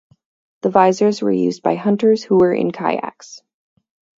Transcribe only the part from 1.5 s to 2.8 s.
by hunters who were in